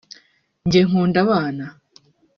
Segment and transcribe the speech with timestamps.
[0.65, 1.65] Njye nkunda abana